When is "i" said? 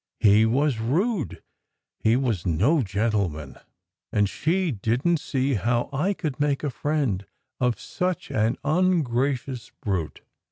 5.93-6.15